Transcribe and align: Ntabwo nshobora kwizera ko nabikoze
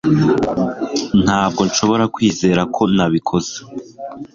Ntabwo 1.23 1.61
nshobora 1.69 2.03
kwizera 2.13 2.61
ko 2.75 2.81
nabikoze 2.95 3.55